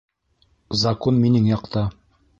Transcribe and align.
Закун 0.83 1.23
минең 1.27 1.53
яҡта! 1.53 1.89